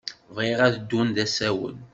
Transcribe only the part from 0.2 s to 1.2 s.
Bɣiɣ ad ddun d